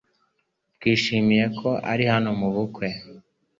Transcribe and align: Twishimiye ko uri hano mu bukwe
Twishimiye 0.75 1.45
ko 1.59 1.69
uri 1.91 2.05
hano 2.13 2.29
mu 2.39 2.47
bukwe 2.55 2.87